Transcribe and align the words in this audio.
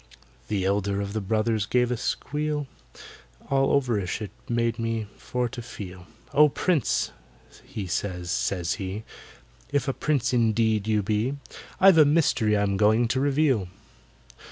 The 0.47 0.65
elder 0.65 0.99
of 0.99 1.13
the 1.13 1.21
brothers 1.21 1.67
gave 1.67 1.91
a 1.91 1.95
squeal, 1.95 2.65
All 3.51 3.71
overish 3.79 4.19
it 4.19 4.31
made 4.49 4.79
me 4.79 5.05
for 5.15 5.47
to 5.49 5.61
feel; 5.61 6.07
"Oh, 6.33 6.49
PRINCE," 6.49 7.11
he 7.63 7.85
says, 7.85 8.31
says 8.31 8.73
he, 8.81 9.03
"If 9.69 9.87
a 9.87 9.93
Prince 9.93 10.33
indeed 10.33 10.87
you 10.87 11.03
be, 11.03 11.35
I've 11.79 11.99
a 11.99 12.05
mystery 12.05 12.57
I'm 12.57 12.77
going 12.77 13.07
to 13.09 13.19
reveal! 13.19 13.67